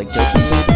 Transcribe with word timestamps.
like 0.00 0.08
this. 0.14 0.69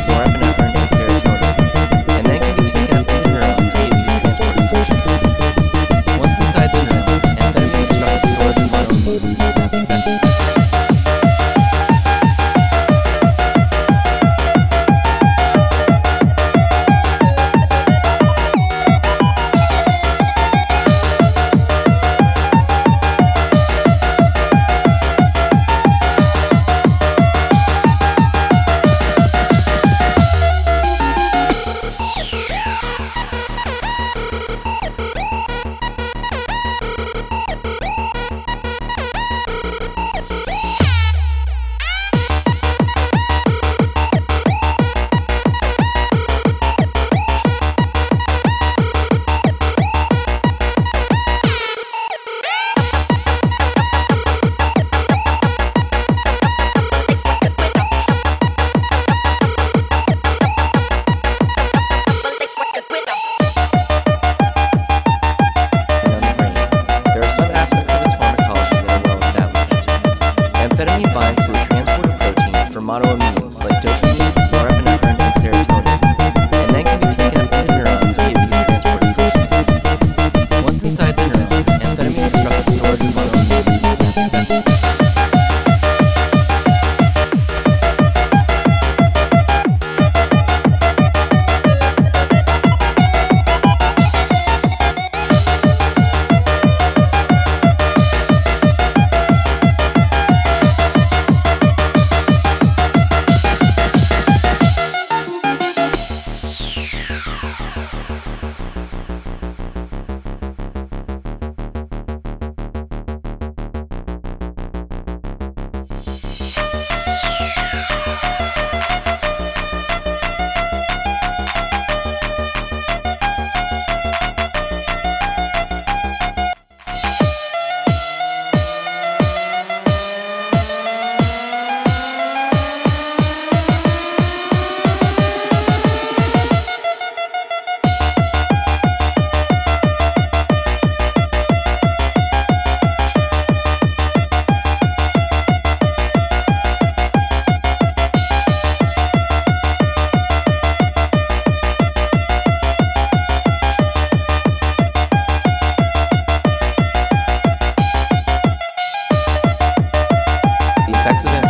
Effects 161.07 161.44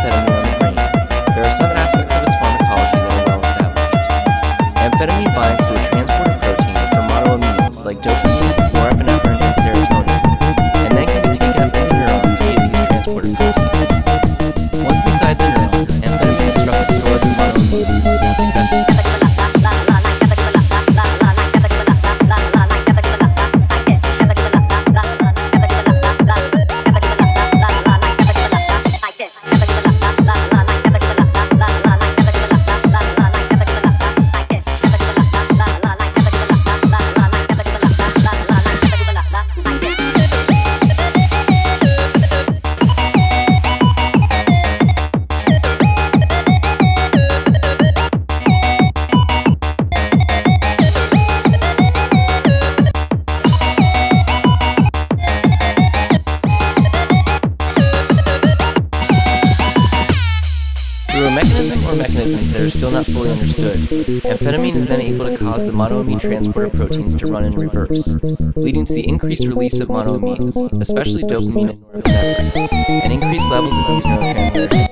transporter 66.25 66.75
proteins 66.75 67.15
to 67.15 67.27
run 67.27 67.45
in 67.45 67.53
reverse, 67.53 68.15
leading 68.55 68.85
to 68.85 68.93
the 68.93 69.07
increased 69.07 69.45
release 69.45 69.79
of 69.79 69.89
monoamines, 69.89 70.55
especially 70.81 71.21
dopamine 71.23 71.69
and 71.69 71.83
norepinephrine, 71.83 73.03
and 73.03 73.13
increased 73.13 73.49
levels 73.49 73.73
of 73.77 73.87
these 73.87 74.03
neurotransmitters. 74.05 74.85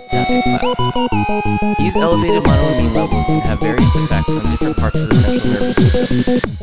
These 1.77 1.95
elevated 1.95 2.43
monoamine 2.43 2.93
levels 2.95 3.25
can 3.25 3.41
have 3.41 3.59
various 3.59 3.95
effects 3.95 4.29
on 4.29 4.51
different 4.51 4.77
parts 4.77 5.01
of 5.01 5.09
the 5.09 5.15
central 5.15 5.53
nervous 5.53 5.75
system. 5.75 6.62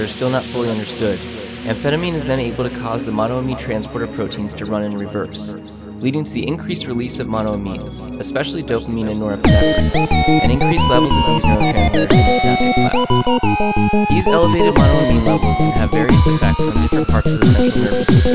That 0.00 0.08
are 0.08 0.12
still 0.12 0.30
not 0.30 0.44
fully 0.44 0.70
understood, 0.70 1.18
amphetamine 1.64 2.14
is 2.14 2.24
then 2.24 2.40
able 2.40 2.66
to 2.66 2.74
cause 2.78 3.04
the 3.04 3.10
monoamine 3.10 3.58
transporter 3.58 4.06
proteins 4.06 4.54
to 4.54 4.64
run 4.64 4.82
in 4.82 4.96
reverse, 4.96 5.52
leading 6.00 6.24
to 6.24 6.32
the 6.32 6.48
increased 6.48 6.86
release 6.86 7.18
of 7.18 7.26
monoamines, 7.26 8.18
especially 8.18 8.62
dopamine 8.62 9.10
and 9.10 9.20
norepinephrine, 9.20 10.10
and 10.42 10.52
increased 10.52 10.88
levels 10.88 11.12
of 11.12 11.26
these 11.26 11.44
neurotransmitters. 11.44 14.08
These 14.08 14.26
elevated 14.26 14.74
monoamine 14.74 15.26
levels 15.26 15.58
can 15.58 15.70
have 15.72 15.90
various 15.90 16.26
effects 16.26 16.60
on 16.60 16.72
different 16.80 17.06
parts 17.08 17.32
of 17.32 17.40
the 17.40 17.46
central 17.46 17.84
nervous 17.84 18.06
system. 18.06 18.30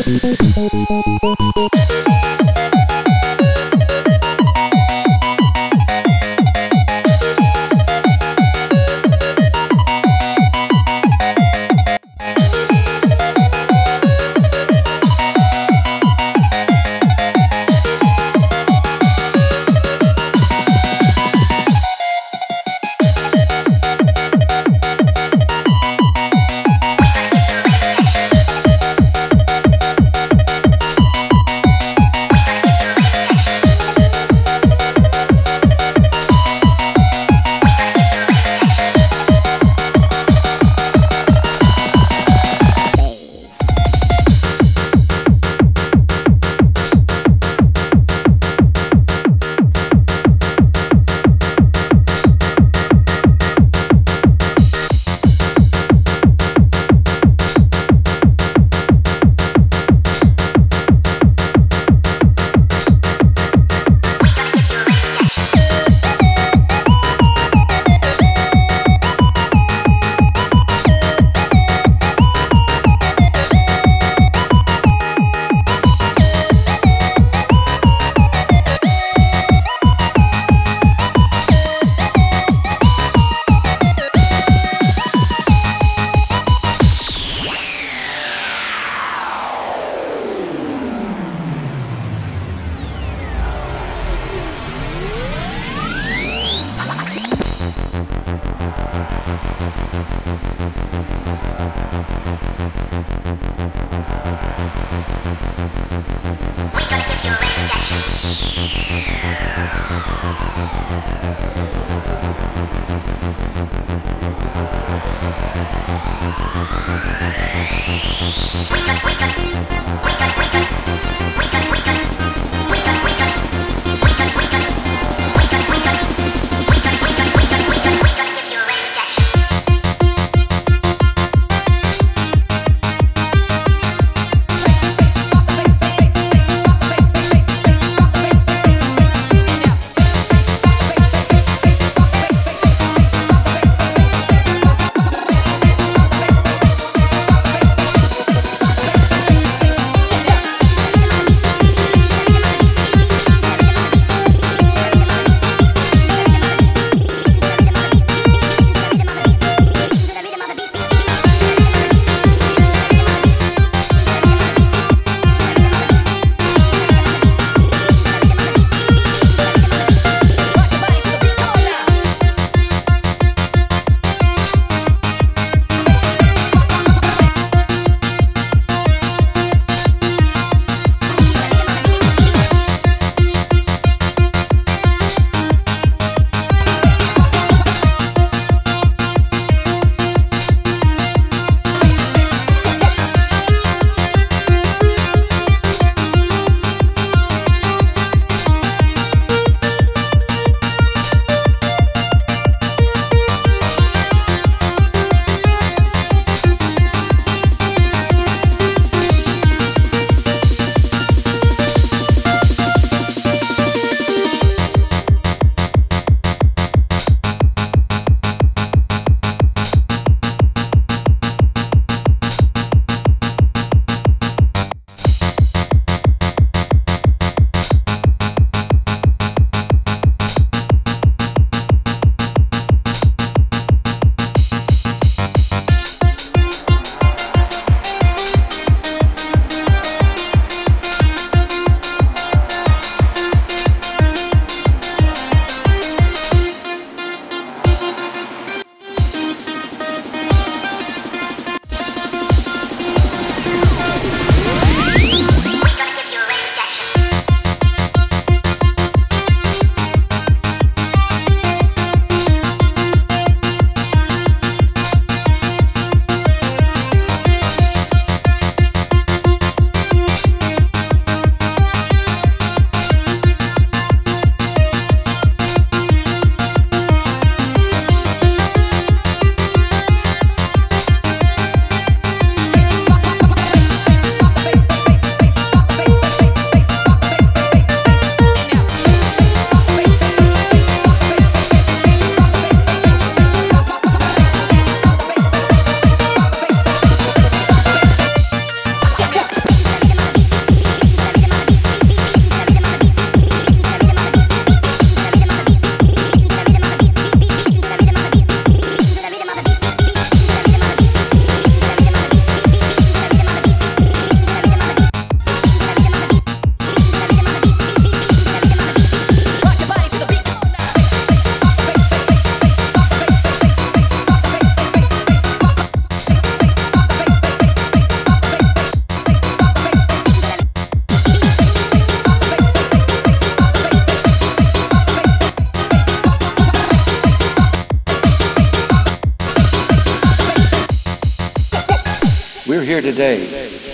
Today, 342.95 343.25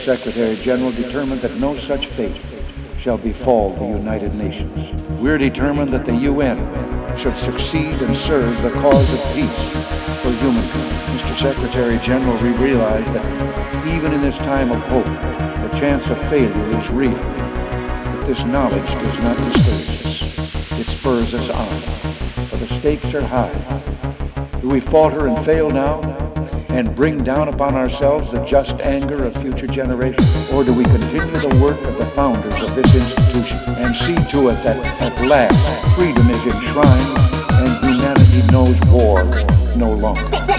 Secretary 0.03 0.55
General 0.55 0.91
determined 0.91 1.41
that 1.41 1.55
no 1.57 1.77
such 1.77 2.07
fate 2.07 2.41
shall 2.97 3.19
befall 3.19 3.71
the 3.71 3.85
United 3.85 4.33
Nations. 4.33 4.99
We're 5.21 5.37
determined 5.37 5.93
that 5.93 6.07
the 6.07 6.15
UN 6.31 6.57
should 7.15 7.37
succeed 7.37 8.01
and 8.01 8.17
serve 8.17 8.59
the 8.63 8.71
cause 8.71 9.13
of 9.13 9.35
peace 9.35 10.21
for 10.23 10.31
humankind. 10.41 11.19
Mr. 11.19 11.37
Secretary 11.37 11.99
General, 11.99 12.33
we 12.41 12.49
realize 12.57 13.05
that 13.11 13.87
even 13.95 14.11
in 14.11 14.21
this 14.21 14.39
time 14.39 14.71
of 14.71 14.79
hope, 14.87 15.05
the 15.05 15.77
chance 15.77 16.09
of 16.09 16.19
failure 16.27 16.79
is 16.79 16.89
real. 16.89 17.13
But 17.13 18.25
this 18.25 18.43
knowledge 18.45 18.91
does 18.91 19.21
not 19.21 19.37
discourage 19.37 20.23
us. 20.23 20.79
It 20.79 20.87
spurs 20.87 21.35
us 21.35 21.47
on. 21.51 22.47
For 22.47 22.57
the 22.57 22.67
stakes 22.67 23.13
are 23.13 23.21
high. 23.21 23.53
Do 24.61 24.69
we 24.69 24.79
falter 24.79 25.27
and 25.27 25.45
fail 25.45 25.69
now? 25.69 26.20
And 26.71 26.95
bring 26.95 27.23
down 27.23 27.49
upon 27.49 27.75
ourselves 27.75 28.31
the 28.31 28.43
just 28.45 28.79
anger 28.79 29.25
of 29.25 29.35
future 29.35 29.67
generations? 29.67 30.51
Or 30.53 30.63
do 30.63 30.73
we 30.73 30.83
continue 30.85 31.37
the 31.39 31.59
work 31.61 31.79
of 31.83 31.97
the 31.97 32.05
founders 32.07 32.61
of 32.61 32.75
this 32.75 32.95
institution 32.95 33.59
and 33.83 33.95
see 33.95 34.15
to 34.15 34.49
it 34.49 34.63
that 34.63 34.77
at 35.01 35.27
last 35.27 35.95
freedom 35.95 36.29
is 36.29 36.45
enshrined 36.45 37.31
and 37.61 37.85
humanity 37.85 38.51
knows 38.51 38.79
war 38.91 39.23
no 39.77 39.93
longer? 39.93 40.50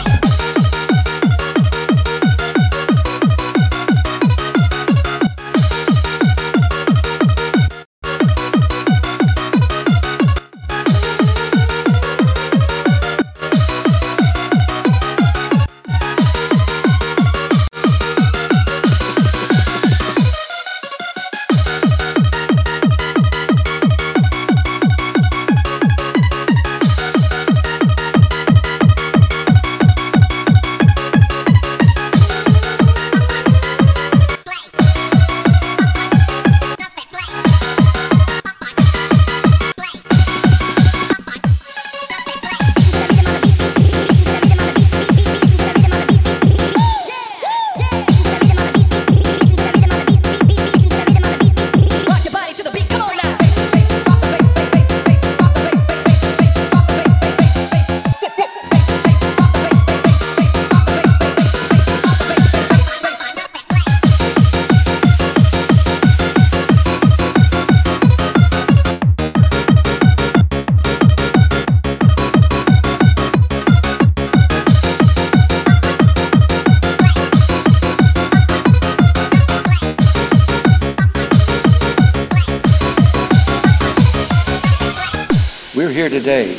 Here 86.03 86.21
today, 86.21 86.53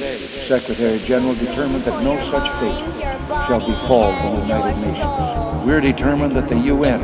Secretary 0.48 1.00
General, 1.00 1.36
determined 1.36 1.84
that 1.84 2.02
no 2.02 2.16
such 2.32 2.48
fate 2.62 2.96
shall 3.46 3.60
befall 3.60 4.10
the 4.14 4.42
United 4.48 4.80
Nations. 4.80 5.66
We're 5.66 5.82
determined 5.82 6.34
that 6.38 6.48
the 6.48 6.58
UN 6.72 7.02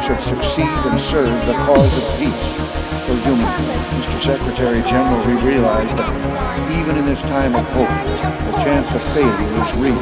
should 0.00 0.18
succeed 0.18 0.64
and 0.64 0.98
serve 0.98 1.28
the 1.44 1.52
cause 1.68 1.92
of 1.92 2.18
peace 2.18 3.04
for 3.04 3.14
humanity. 3.28 3.68
Mr. 4.00 4.18
Secretary 4.18 4.80
General, 4.88 5.26
we 5.26 5.34
realize 5.42 5.92
that 6.00 6.80
even 6.80 6.96
in 6.96 7.04
this 7.04 7.20
time 7.22 7.54
of 7.54 7.66
hope, 7.66 7.88
the 7.88 8.64
chance 8.64 8.94
of 8.94 9.02
failure 9.12 9.62
is 9.62 9.74
real. 9.74 10.00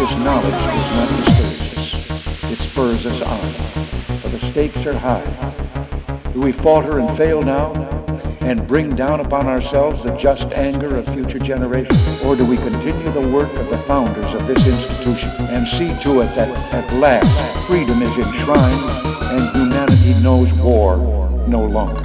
This 0.00 0.16
knowledge 0.24 0.56
does 0.56 0.96
not 0.96 1.08
discourage 1.20 1.94
us. 2.06 2.50
It 2.50 2.58
spurs 2.58 3.04
us 3.04 3.20
on. 3.20 4.18
For 4.20 4.28
the 4.30 4.40
stakes 4.40 4.86
are 4.86 4.94
high. 4.94 6.32
Do 6.32 6.40
we 6.40 6.50
falter 6.50 6.98
and 6.98 7.14
fail 7.14 7.42
now? 7.42 7.91
And 8.44 8.66
bring 8.66 8.94
down 8.94 9.20
upon 9.20 9.46
ourselves 9.46 10.02
the 10.02 10.14
just 10.16 10.52
anger 10.52 10.96
of 10.96 11.06
future 11.06 11.38
generations? 11.38 12.24
Or 12.24 12.36
do 12.36 12.44
we 12.44 12.56
continue 12.56 13.10
the 13.12 13.28
work 13.28 13.52
of 13.54 13.68
the 13.70 13.78
founders 13.78 14.34
of 14.34 14.46
this 14.46 14.66
institution 14.66 15.30
and 15.54 15.66
see 15.66 15.96
to 16.00 16.20
it 16.20 16.34
that 16.34 16.48
at 16.72 16.92
last 16.94 17.66
freedom 17.66 18.02
is 18.02 18.16
enshrined 18.18 18.80
and 19.32 19.56
humanity 19.56 20.22
knows 20.22 20.52
war 20.54 20.96
no 21.46 21.64
longer? 21.64 22.02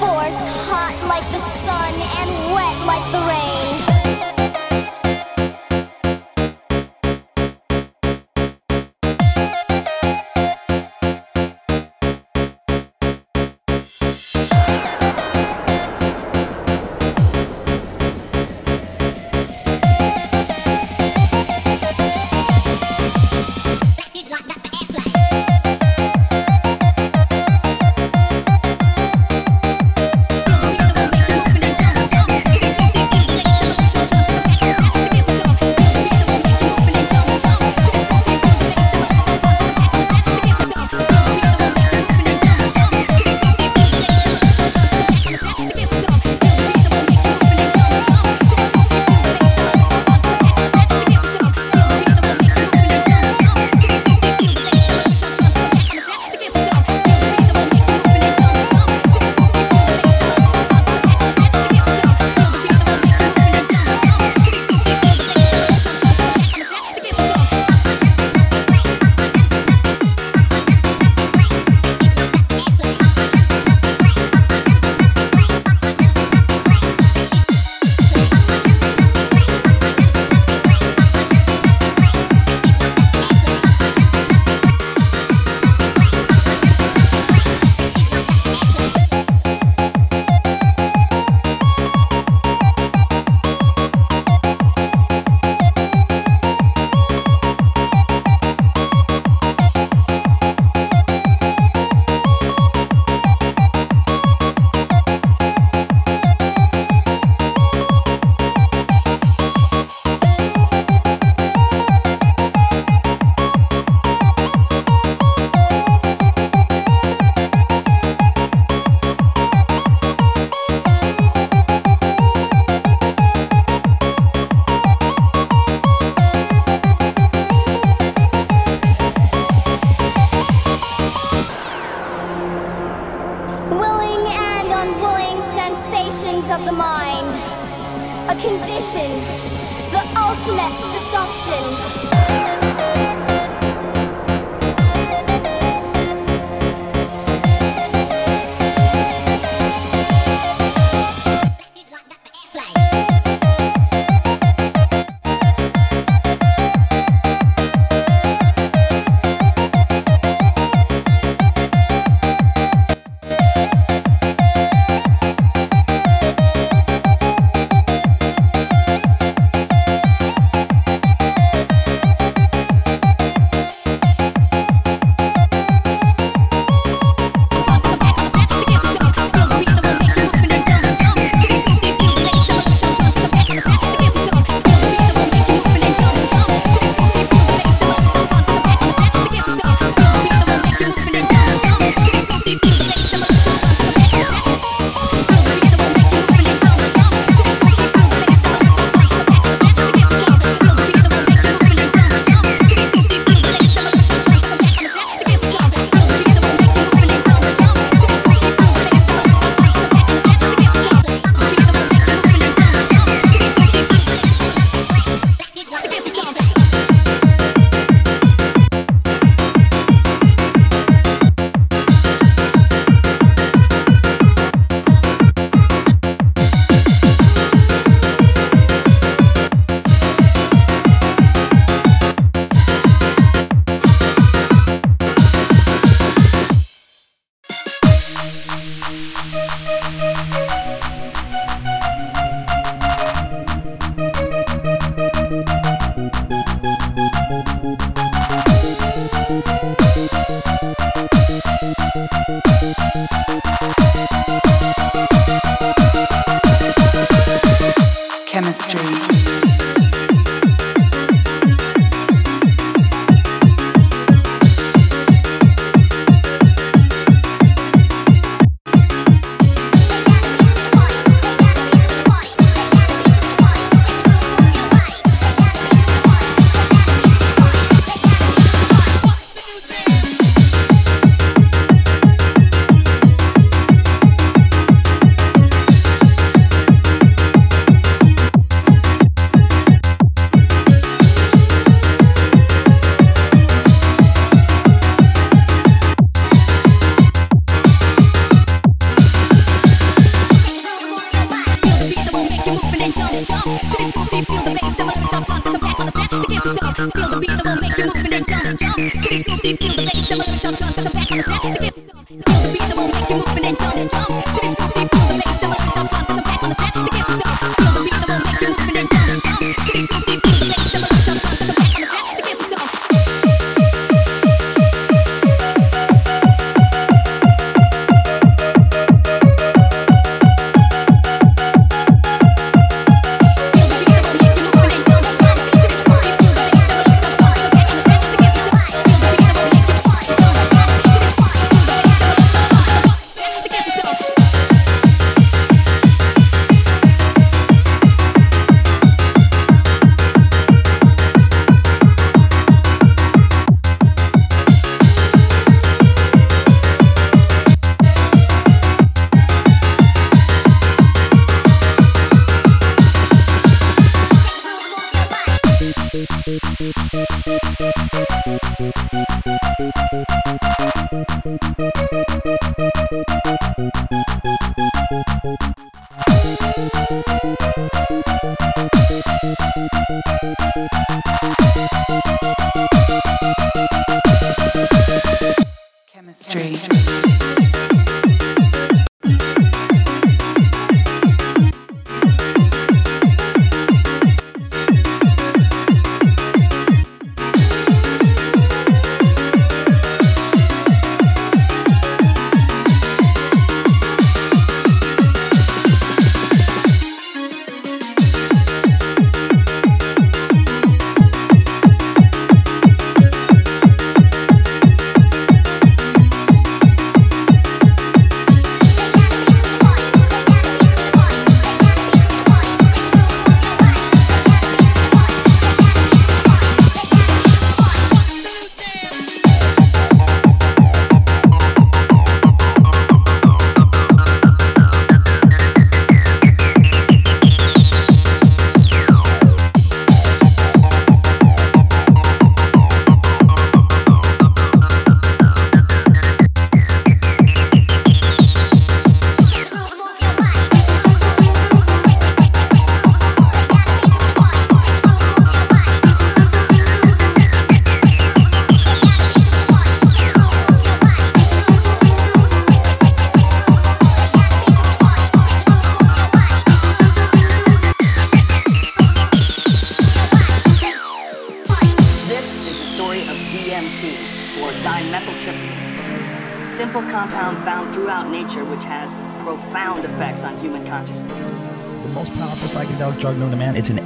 force, 0.00 0.40
hot 0.68 0.96
like 1.08 1.26
the 1.32 1.42
sun 1.64 1.94
and 2.20 2.30
wet 2.54 2.76
like 2.86 3.04
the 3.12 3.20
rain. 3.28 3.91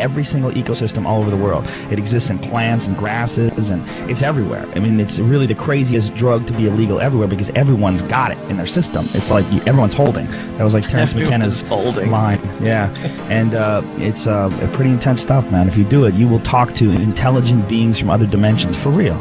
Every 0.01 0.25
single 0.25 0.51
ecosystem 0.53 1.07
all 1.07 1.21
over 1.21 1.31
the 1.31 1.37
world. 1.37 1.67
It 1.91 1.99
exists 1.99 2.31
in 2.31 2.39
plants 2.39 2.87
and 2.87 2.97
grasses, 2.97 3.71
and 3.71 3.83
it's 4.11 4.23
everywhere. 4.23 4.67
I 4.75 4.79
mean, 4.79 5.01
it's 5.01 5.19
really 5.19 5.47
the 5.47 5.55
craziest 5.55 6.15
drug 6.15 6.47
to 6.47 6.53
be 6.53 6.67
illegal 6.67 7.01
everywhere 7.01 7.29
because 7.29 7.51
everyone's 7.51 8.03
got 8.03 8.31
it 8.33 8.39
in 8.51 8.57
their 8.57 8.67
system. 8.67 9.01
It's 9.03 9.31
like 9.31 9.45
everyone's 9.67 9.95
holding. 9.95 10.27
That 10.57 10.65
was 10.65 10.75
like 10.75 10.89
Terence 10.89 11.13
McKenna's 11.15 11.63
holding. 11.63 12.11
line. 12.11 12.41
Yeah, 12.63 12.91
and 13.29 13.55
uh, 13.55 13.83
it's 13.97 14.27
uh, 14.27 14.49
pretty 14.75 14.91
intense 14.91 15.21
stuff, 15.23 15.51
man. 15.51 15.69
If 15.69 15.77
you 15.77 15.85
do 15.85 16.05
it, 16.05 16.15
you 16.15 16.29
will 16.29 16.41
talk 16.41 16.75
to 16.77 16.91
intelligent 16.91 17.69
beings 17.69 17.99
from 17.99 18.11
other 18.11 18.27
dimensions 18.27 18.77
for 18.77 18.91
real. 18.91 19.17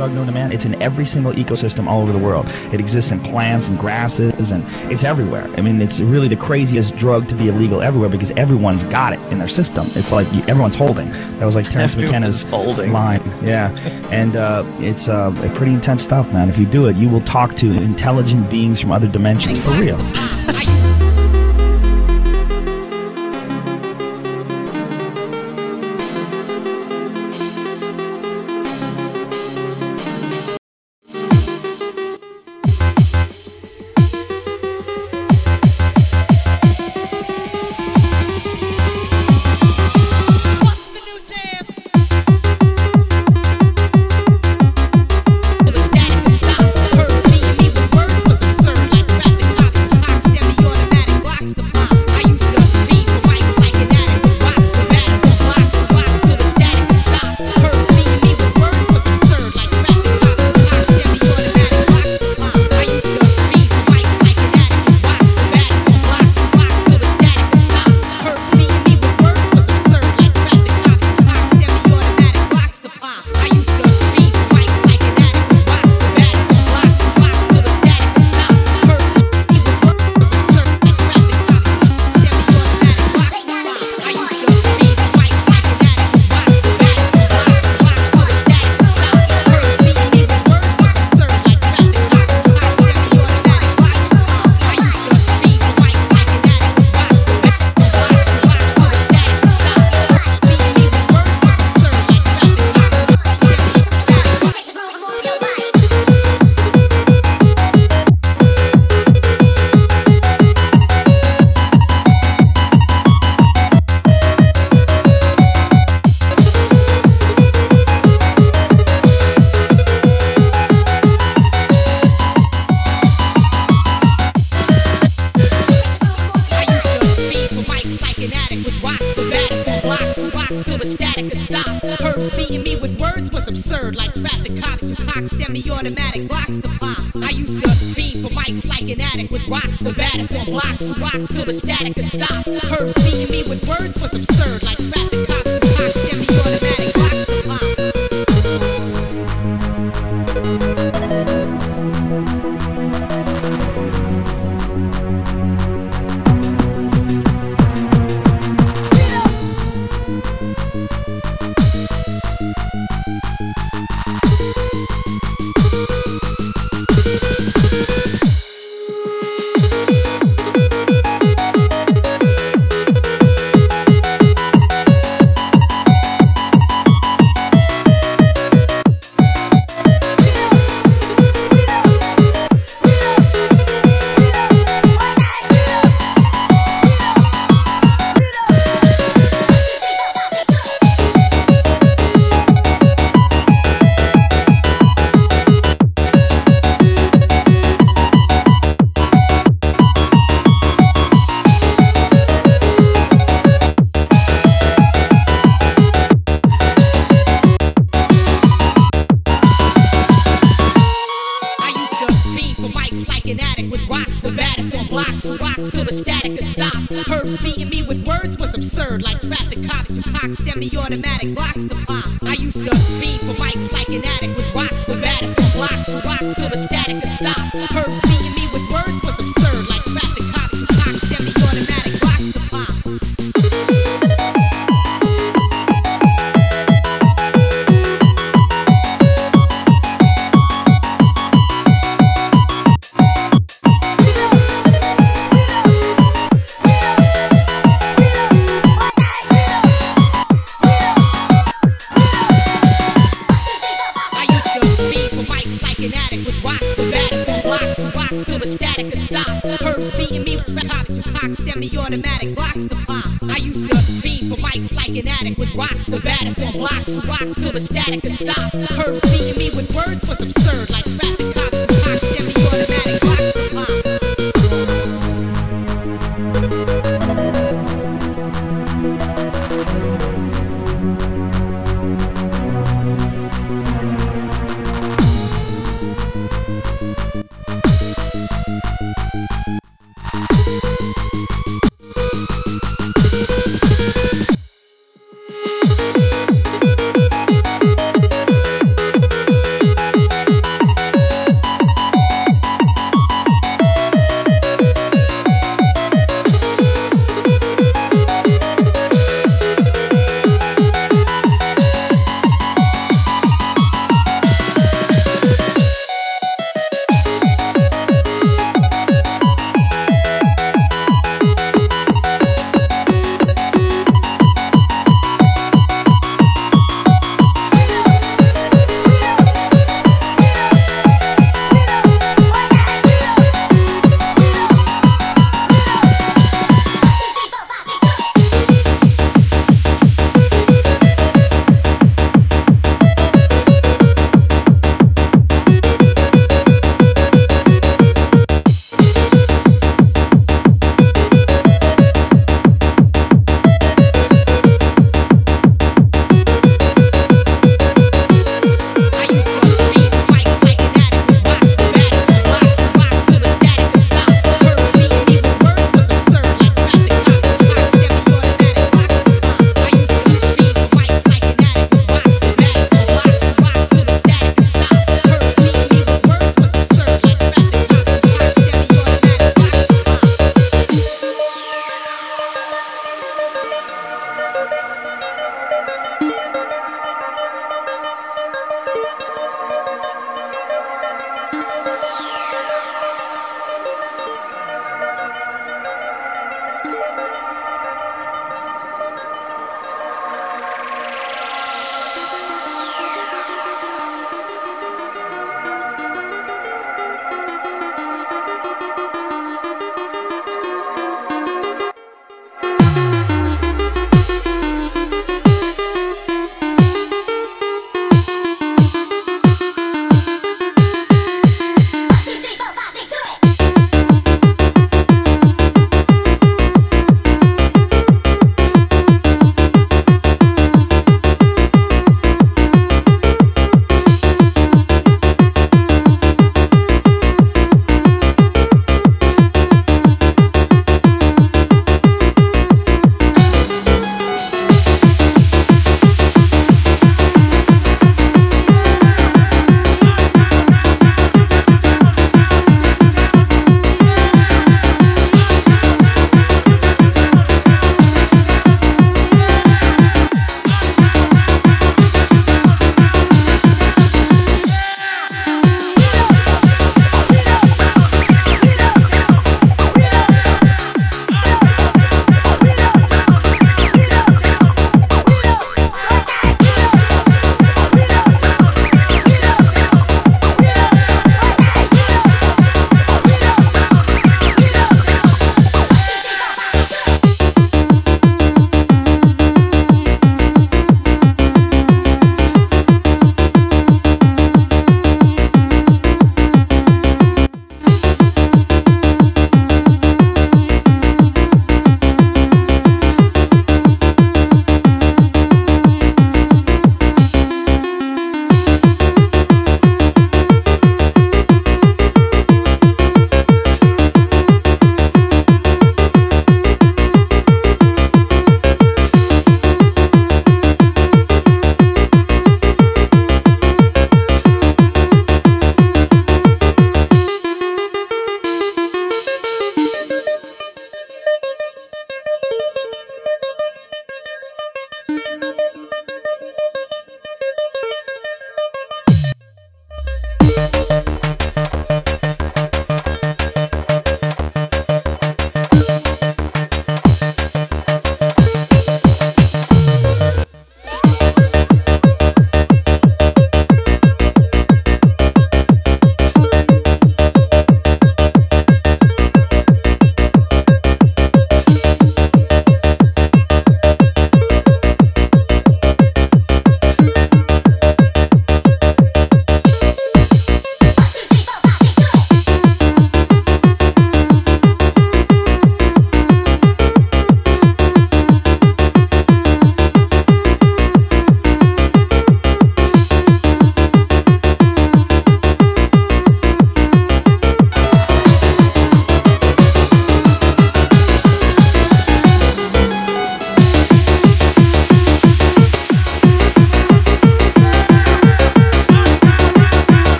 Drug 0.00 0.14
known 0.14 0.24
to 0.24 0.32
man. 0.32 0.50
It's 0.50 0.64
in 0.64 0.80
every 0.80 1.04
single 1.04 1.34
ecosystem 1.34 1.86
all 1.86 2.00
over 2.00 2.10
the 2.10 2.18
world. 2.18 2.48
It 2.72 2.80
exists 2.80 3.12
in 3.12 3.20
plants 3.20 3.68
and 3.68 3.78
grasses, 3.78 4.50
and 4.50 4.64
it's 4.90 5.04
everywhere. 5.04 5.46
I 5.58 5.60
mean, 5.60 5.78
it's 5.82 6.00
really 6.00 6.26
the 6.26 6.38
craziest 6.38 6.96
drug 6.96 7.28
to 7.28 7.34
be 7.34 7.48
illegal 7.48 7.82
everywhere 7.82 8.08
because 8.08 8.30
everyone's 8.30 8.84
got 8.84 9.12
it 9.12 9.20
in 9.30 9.38
their 9.38 9.48
system. 9.48 9.82
It's 9.84 10.10
like 10.10 10.26
everyone's 10.48 10.74
holding. 10.74 11.10
That 11.38 11.44
was 11.44 11.54
like 11.54 11.68
Terence 11.68 11.94
McKenna's 11.94 12.44
holding. 12.44 12.92
line. 12.92 13.20
Yeah, 13.44 13.76
and 14.10 14.36
uh, 14.36 14.64
it's 14.78 15.06
uh, 15.06 15.32
pretty 15.58 15.74
intense 15.74 16.02
stuff, 16.02 16.26
man. 16.32 16.48
If 16.48 16.56
you 16.56 16.64
do 16.64 16.86
it, 16.86 16.96
you 16.96 17.10
will 17.10 17.24
talk 17.24 17.54
to 17.56 17.70
intelligent 17.70 18.48
beings 18.48 18.80
from 18.80 18.92
other 18.92 19.06
dimensions 19.06 19.58
for 19.58 19.72
real. 19.72 19.98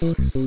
Peace. 0.00 0.37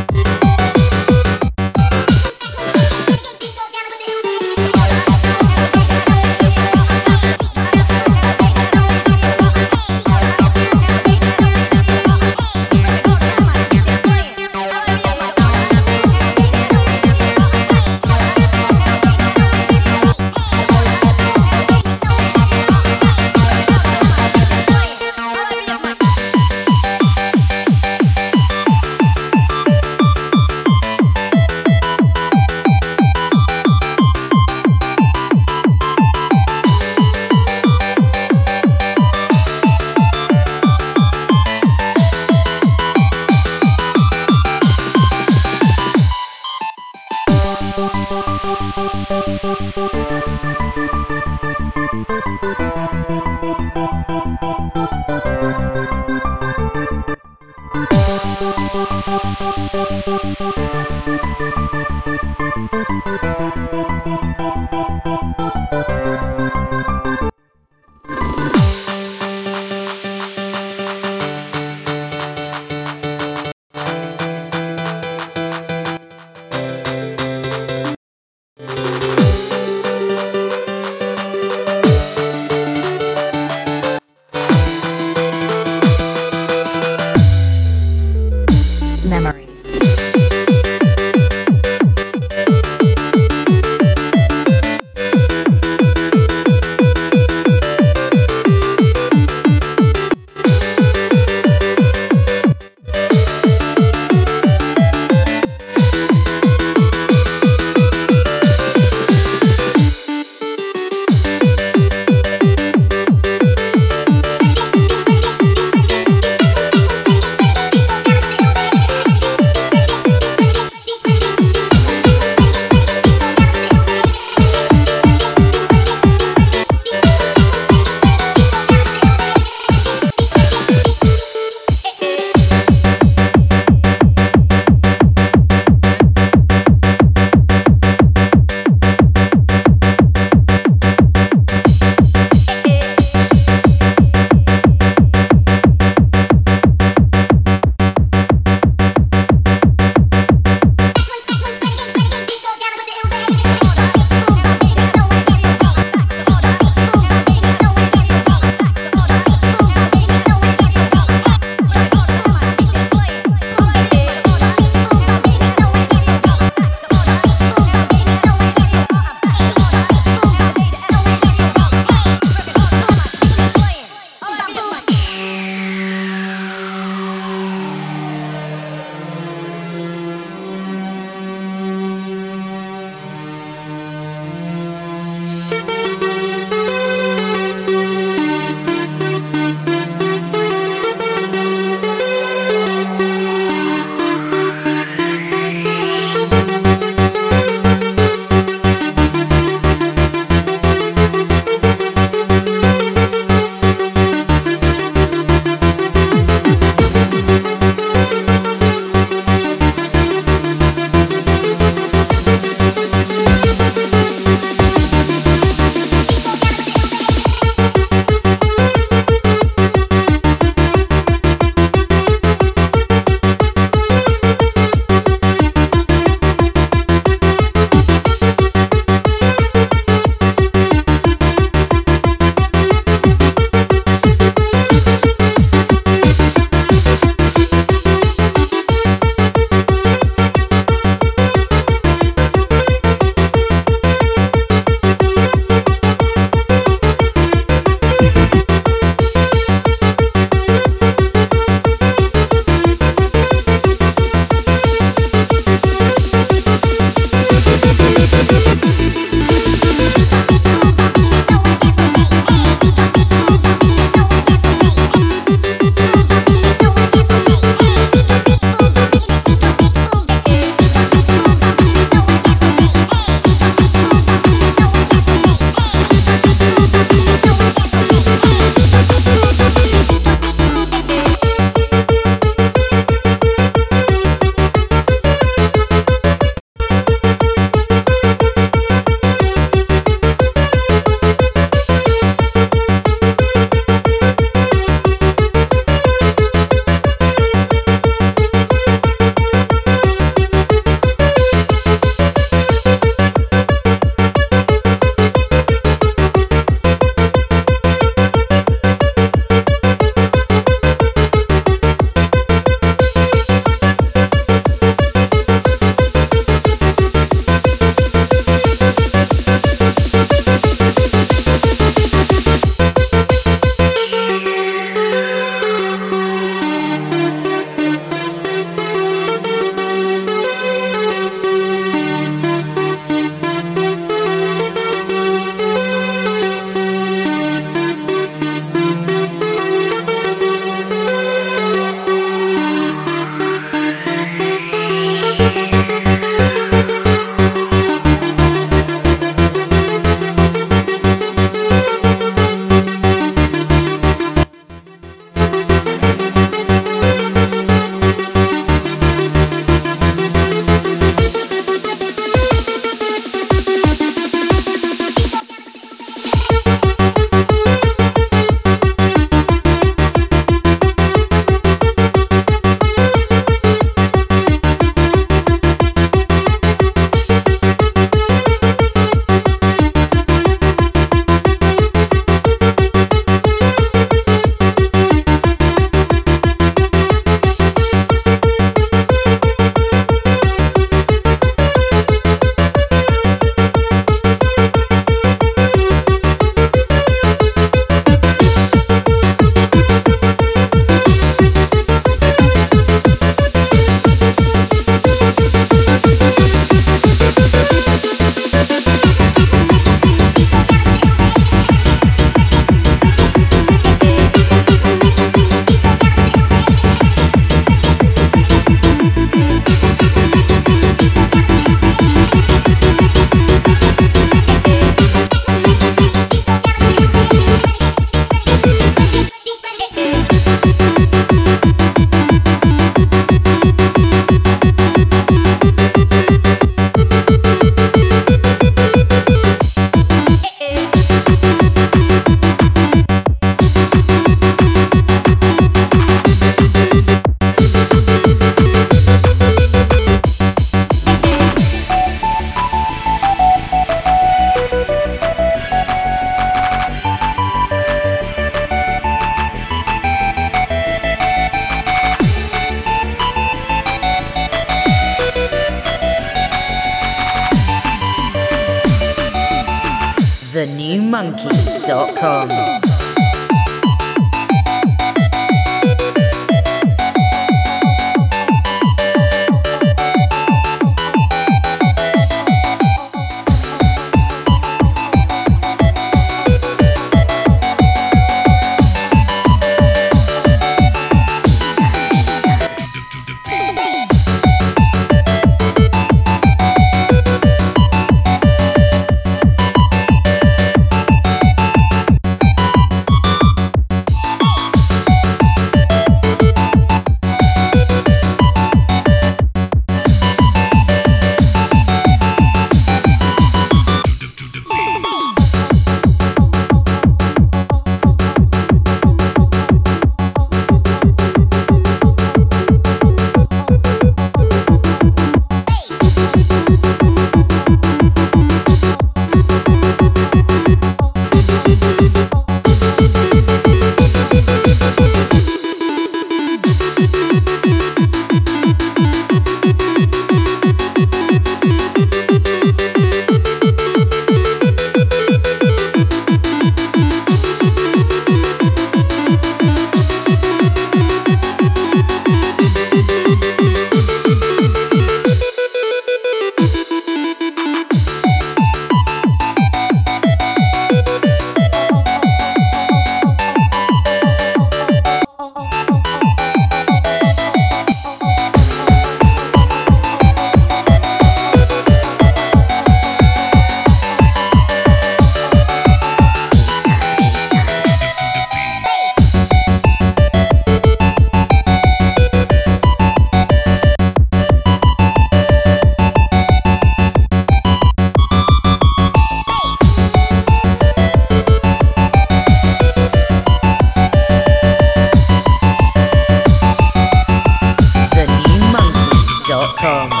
come. 599.61 600.00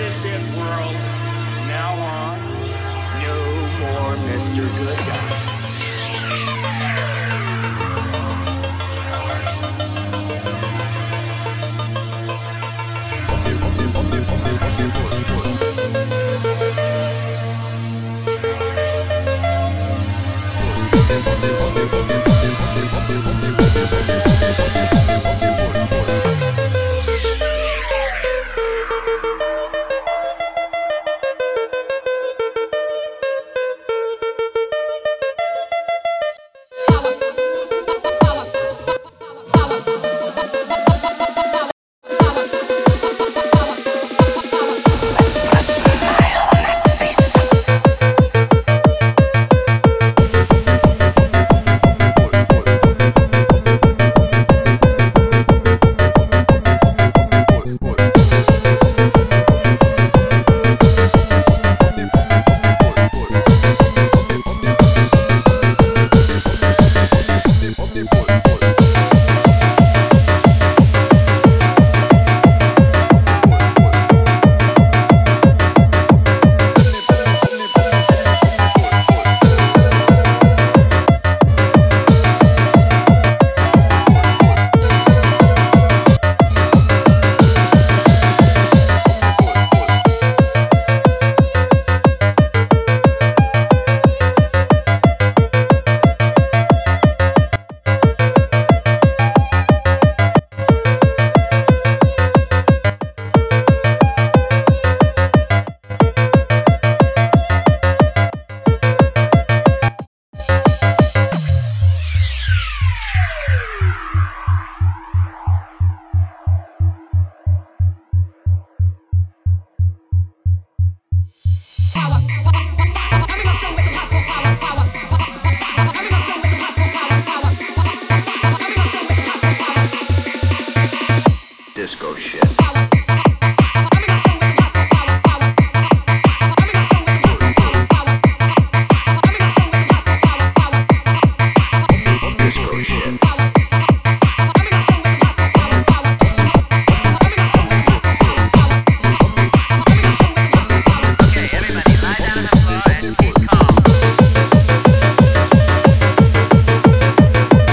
World. 0.00 0.94
Now 1.68 1.92
on, 1.92 2.38
no 3.20 3.36
more 3.80 4.16
Mr. 4.26 4.64
Good 4.78 4.96
Guy. 5.06 5.49